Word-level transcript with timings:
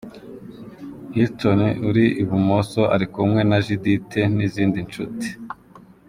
Hilton 1.13 1.59
uri 1.89 2.05
ibumoso 2.21 2.81
ari 2.95 3.05
kumwe 3.13 3.41
na 3.49 3.57
Judithe 3.65 4.21
n’izindi 4.35 4.77
nshuti. 4.87 5.27